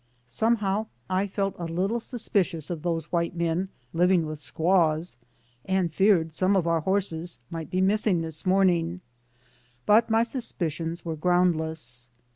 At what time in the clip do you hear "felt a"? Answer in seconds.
1.27-1.65